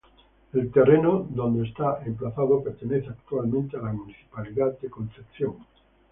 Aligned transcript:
El 0.53 0.71
terreno 0.71 1.27
donde 1.29 1.63
está 1.67 2.01
emplazado 2.07 2.63
pertenece 2.63 3.09
actualmente 3.09 3.77
a 3.77 3.81
la 3.83 3.93
municipalidad 3.93 4.75
de 4.79 4.89
Concepción. 4.89 5.57